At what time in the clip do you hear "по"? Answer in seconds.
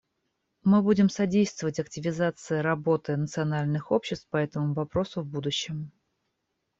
4.29-4.37